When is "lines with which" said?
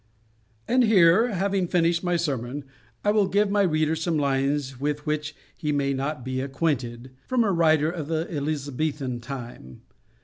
4.17-5.35